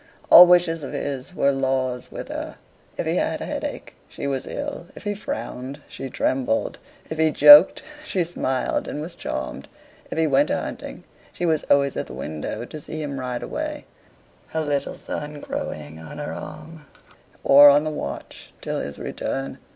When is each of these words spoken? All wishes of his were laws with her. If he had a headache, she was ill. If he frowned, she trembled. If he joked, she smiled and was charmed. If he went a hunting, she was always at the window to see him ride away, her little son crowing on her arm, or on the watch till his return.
All 0.31 0.47
wishes 0.47 0.81
of 0.81 0.93
his 0.93 1.35
were 1.35 1.51
laws 1.51 2.09
with 2.11 2.29
her. 2.29 2.57
If 2.97 3.05
he 3.05 3.17
had 3.17 3.39
a 3.39 3.45
headache, 3.45 3.93
she 4.09 4.25
was 4.25 4.47
ill. 4.47 4.87
If 4.95 5.03
he 5.03 5.13
frowned, 5.13 5.79
she 5.87 6.09
trembled. 6.09 6.79
If 7.11 7.19
he 7.19 7.29
joked, 7.29 7.83
she 8.03 8.23
smiled 8.23 8.87
and 8.87 8.99
was 8.99 9.13
charmed. 9.13 9.67
If 10.09 10.17
he 10.17 10.25
went 10.25 10.49
a 10.49 10.59
hunting, 10.59 11.03
she 11.31 11.45
was 11.45 11.65
always 11.69 11.95
at 11.97 12.07
the 12.07 12.15
window 12.15 12.65
to 12.65 12.79
see 12.79 12.99
him 13.03 13.19
ride 13.19 13.43
away, 13.43 13.85
her 14.47 14.61
little 14.61 14.95
son 14.95 15.39
crowing 15.39 15.99
on 15.99 16.17
her 16.17 16.33
arm, 16.33 16.87
or 17.43 17.69
on 17.69 17.83
the 17.83 17.91
watch 17.91 18.55
till 18.59 18.79
his 18.79 18.97
return. 18.97 19.59